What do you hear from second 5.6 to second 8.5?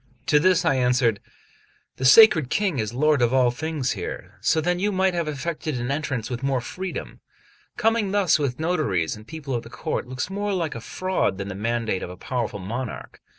an entrance with more freedom: coming thus